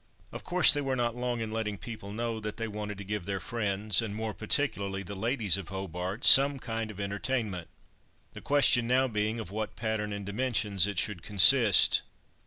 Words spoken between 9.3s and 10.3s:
of what pattern and